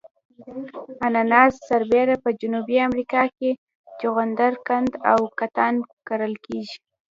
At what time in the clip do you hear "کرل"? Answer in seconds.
6.07-6.33